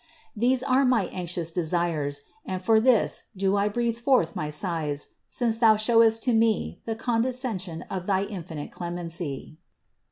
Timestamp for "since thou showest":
5.29-6.23